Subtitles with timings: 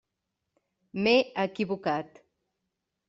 [1.03, 1.13] M'he
[1.43, 2.21] equivocat.